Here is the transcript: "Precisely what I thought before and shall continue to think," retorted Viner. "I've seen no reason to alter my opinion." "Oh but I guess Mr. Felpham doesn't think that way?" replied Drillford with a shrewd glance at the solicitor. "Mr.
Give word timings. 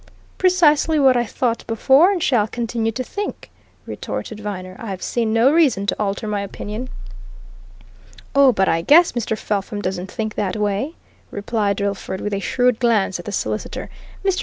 "Precisely 0.39 0.97
what 0.97 1.15
I 1.15 1.27
thought 1.27 1.63
before 1.67 2.11
and 2.11 2.23
shall 2.23 2.47
continue 2.47 2.91
to 2.91 3.03
think," 3.03 3.51
retorted 3.85 4.39
Viner. 4.39 4.75
"I've 4.79 5.03
seen 5.03 5.31
no 5.31 5.51
reason 5.53 5.85
to 5.85 5.99
alter 6.01 6.27
my 6.27 6.41
opinion." 6.41 6.89
"Oh 8.33 8.51
but 8.51 8.67
I 8.67 8.81
guess 8.81 9.11
Mr. 9.11 9.37
Felpham 9.37 9.79
doesn't 9.79 10.09
think 10.11 10.33
that 10.33 10.55
way?" 10.55 10.95
replied 11.29 11.77
Drillford 11.77 12.19
with 12.19 12.33
a 12.33 12.39
shrewd 12.39 12.79
glance 12.79 13.19
at 13.19 13.25
the 13.25 13.31
solicitor. 13.31 13.91
"Mr. 14.25 14.39